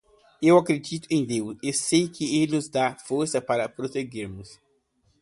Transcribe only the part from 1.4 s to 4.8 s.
e sei que Ele nos dará forças para prosseguirmos.